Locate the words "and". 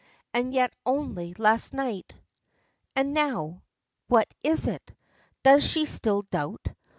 0.33-0.51, 2.95-3.13